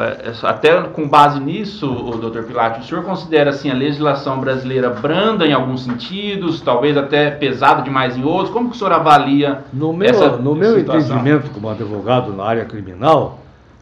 [0.00, 4.88] é, até com base nisso, o doutor Pilate, o senhor considera assim a legislação brasileira
[4.90, 8.50] branda em alguns sentidos, talvez até pesada demais em outros?
[8.50, 11.16] Como que o senhor avalia no meu, essa No meu situação?
[11.16, 13.40] entendimento como advogado na área criminal,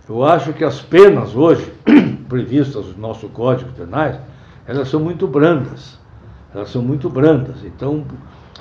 [0.08, 1.72] eu acho que as penas hoje
[2.28, 4.16] previstas no nosso Código Penais,
[4.66, 5.98] elas são muito brandas.
[6.54, 7.64] Elas são muito brandas.
[7.64, 8.04] Então,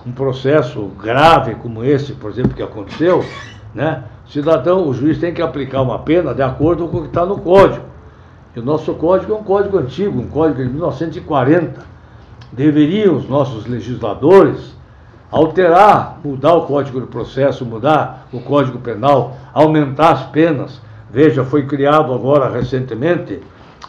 [0.06, 3.26] um processo grave como esse, por exemplo, que aconteceu,
[3.74, 4.04] né?
[4.30, 7.40] Cidadão, o juiz tem que aplicar uma pena de acordo com o que está no
[7.40, 7.86] código.
[8.56, 11.82] E o nosso código é um código antigo, um código de 1940.
[12.52, 14.76] Deveriam os nossos legisladores
[15.32, 20.82] alterar, mudar o código do processo, mudar o código penal, aumentar as penas.
[21.10, 23.40] Veja, foi criado agora recentemente,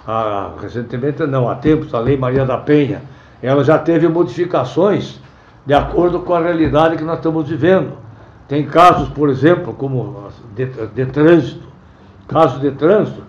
[0.07, 3.03] ah, recentemente não, há tempos, a Lei Maria da Penha.
[3.43, 5.21] Ela já teve modificações
[5.67, 7.93] de acordo com a realidade que nós estamos vivendo.
[8.49, 11.69] Tem casos, por exemplo, como de, de trânsito.
[12.27, 13.23] Casos de trânsito,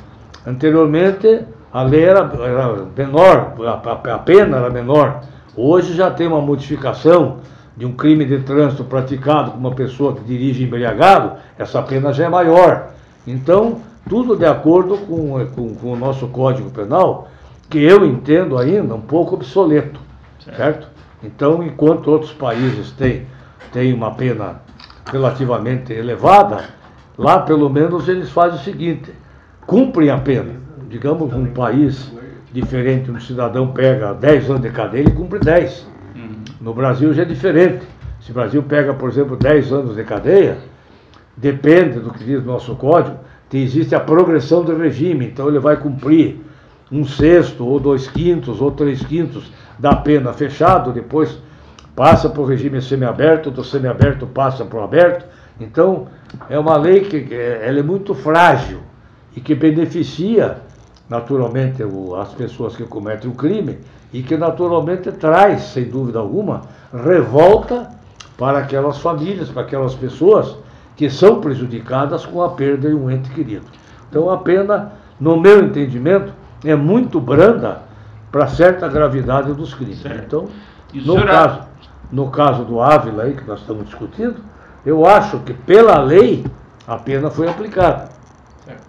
[0.46, 5.22] anteriormente a lei era, era menor, a, a pena era menor.
[5.56, 7.38] Hoje já tem uma modificação
[7.78, 12.26] de um crime de trânsito praticado com uma pessoa que dirige embriagado, essa pena já
[12.26, 12.90] é maior.
[13.26, 17.30] Então, tudo de acordo com, com, com o nosso Código Penal,
[17.70, 20.00] que eu entendo ainda um pouco obsoleto,
[20.44, 20.58] certo?
[20.58, 20.88] certo?
[21.24, 23.28] Então, enquanto outros países têm,
[23.72, 24.62] têm uma pena
[25.12, 26.70] relativamente elevada,
[27.18, 29.12] lá pelo menos eles fazem o seguinte:
[29.66, 30.54] cumprem a pena.
[30.90, 32.12] Digamos um país
[32.52, 35.88] diferente, um cidadão pega 10 anos de cadeia, ele cumpre 10.
[36.16, 36.32] Uhum.
[36.60, 37.86] No Brasil já é diferente.
[38.22, 40.58] Se o Brasil pega, por exemplo, 10 anos de cadeia,
[41.38, 43.18] depende do que diz o nosso código,
[43.54, 46.38] existe a progressão do regime, então ele vai cumprir
[46.92, 51.40] um sexto, ou dois quintos, ou três quintos da pena fechado, depois
[52.00, 55.26] passa para o regime semiaberto, do semiaberto passa para o aberto.
[55.60, 56.08] Então,
[56.50, 58.80] é uma lei que ela é muito frágil
[59.36, 60.60] e que beneficia
[61.10, 61.84] naturalmente
[62.18, 63.80] as pessoas que cometem o crime
[64.14, 66.62] e que naturalmente traz, sem dúvida alguma,
[66.94, 67.90] revolta
[68.38, 70.56] para aquelas famílias, para aquelas pessoas
[70.96, 73.66] que são prejudicadas com a perda de um ente querido.
[74.10, 76.32] Então a pena, no meu entendimento,
[76.64, 77.82] é muito branda
[78.32, 80.02] para certa gravidade dos crimes.
[80.02, 80.24] Certo.
[80.26, 80.48] Então,
[80.94, 81.62] no caso,
[82.12, 84.38] no caso do Ávila aí que nós estamos discutindo,
[84.86, 86.46] eu acho que pela lei
[86.88, 88.10] a pena foi aplicada.
[88.66, 88.82] Certo.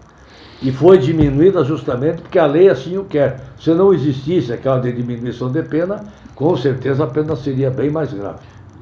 [0.63, 3.41] E foi diminuída justamente porque a lei assim o quer.
[3.59, 8.13] Se não existisse aquela de diminuição de pena, com certeza a pena seria bem mais
[8.13, 8.39] grave.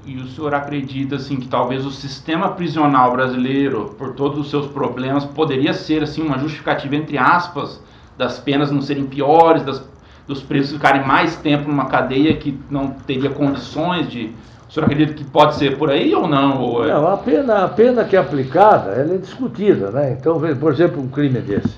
[0.06, 4.66] E o senhor acredita assim que talvez o sistema prisional brasileiro, por todos os seus
[4.66, 7.82] problemas, poderia ser assim uma justificativa entre aspas
[8.16, 9.82] das penas não serem piores, das
[10.28, 14.30] dos presos ficarem mais tempo numa cadeia que não teria condições de.
[14.68, 16.60] O senhor acredita que pode ser por aí ou não?
[16.60, 16.92] Ou é...
[16.92, 20.14] Não, a pena, a pena que é aplicada, ela é discutida, né?
[20.20, 21.74] Então, por exemplo, um crime desse.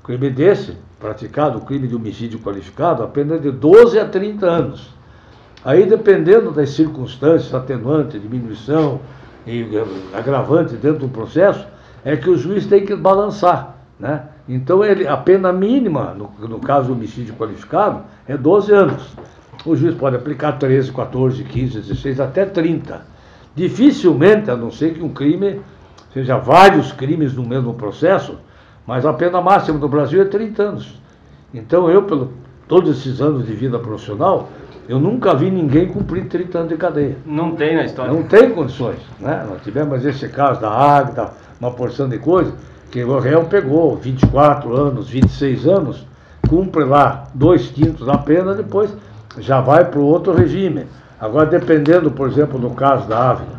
[0.00, 3.98] Um crime desse, praticado, o um crime de homicídio qualificado, a pena é de 12
[3.98, 4.88] a 30 anos.
[5.64, 9.00] Aí, dependendo das circunstâncias, atenuante, diminuição
[9.44, 9.66] e
[10.14, 11.66] agravante dentro do processo,
[12.04, 14.22] é que o juiz tem que balançar, né?
[14.48, 19.12] Então, ele, a pena mínima, no, no caso do homicídio qualificado, é 12 anos.
[19.66, 23.02] O juiz pode aplicar 13, 14, 15, 16, até 30.
[23.54, 25.60] Dificilmente, a não ser que um crime
[26.14, 28.38] seja vários crimes no mesmo processo,
[28.86, 30.98] mas a pena máxima do Brasil é 30 anos.
[31.52, 32.32] Então, eu, pelo
[32.66, 34.48] todos esses anos de vida profissional,
[34.88, 37.16] eu nunca vi ninguém cumprir 30 anos de cadeia.
[37.26, 38.12] Não tem na história.
[38.12, 38.98] Não tem condições.
[39.20, 39.44] Né?
[39.48, 42.54] Nós tivemos esse caso da Águeda, uma porção de coisas
[42.90, 46.06] que o réu pegou 24 anos, 26 anos,
[46.48, 48.94] cumpre lá dois quintos da pena, depois
[49.38, 50.86] já vai para o outro regime.
[51.20, 53.58] Agora, dependendo, por exemplo, no caso da Ávila,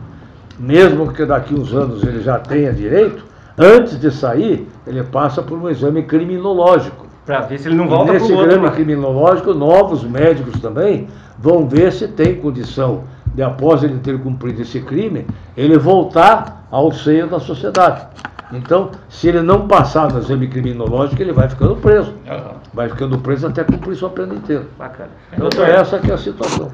[0.57, 3.23] mesmo que daqui uns anos ele já tenha direito,
[3.57, 7.07] antes de sair, ele passa por um exame criminológico.
[7.25, 11.07] Para ver se ele não volta para o Nesse exame criminológico, novos médicos também
[11.37, 13.03] vão ver se tem condição
[13.35, 18.07] de, após ele ter cumprido esse crime, ele voltar ao seio da sociedade.
[18.51, 22.11] Então, se ele não passar no exame criminológico, ele vai ficando preso.
[22.11, 22.53] Uhum.
[22.73, 24.65] Vai ficando preso até cumprir sua pena inteira.
[24.77, 25.11] Bacana.
[25.33, 26.71] Então, essa que é a situação.